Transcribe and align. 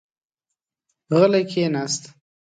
غلی 1.19 1.43
کېناست. 1.51 2.03